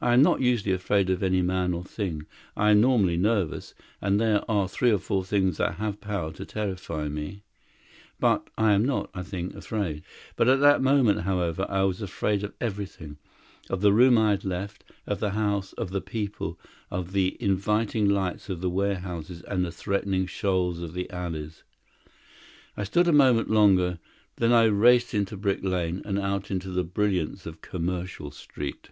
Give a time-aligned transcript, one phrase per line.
[0.00, 2.24] I am not usually afraid of any man or thing.
[2.56, 6.44] I am normally nervous, and there are three or four things that have power to
[6.46, 7.42] terrify me.
[8.20, 10.04] But I am not, I think, afraid.
[10.38, 13.18] At that moment, however, I was afraid of everything:
[13.68, 16.60] of the room I had left, of the house, of the people,
[16.92, 21.64] of the inviting lights of the warehouses and the threatening shoals of the alleys.
[22.76, 23.98] I stood a moment longer.
[24.36, 28.90] Then I raced into Brick Lane, and out into the brilliance of Commercial Street.